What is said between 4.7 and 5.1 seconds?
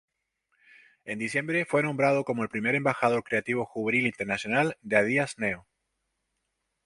de